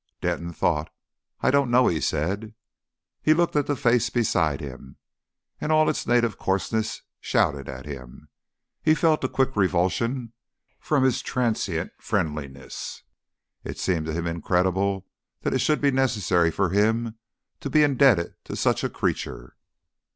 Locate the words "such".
18.55-18.83